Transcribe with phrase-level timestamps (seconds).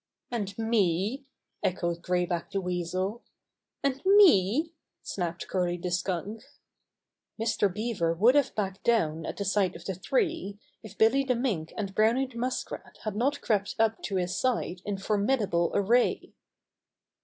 [0.31, 1.27] "And me?"
[1.61, 3.21] echoed Gray Back the Weasel.
[3.83, 6.41] "And me?" snapped Curly the Skunk.
[7.37, 7.75] Bobby's Friends Quarrel 101 Mr.
[7.75, 11.71] Beaver would have backed down at the sight of the three, if Billy the Mink
[11.77, 16.33] and Browny the Muskrat had not crept up to his side in formidable array.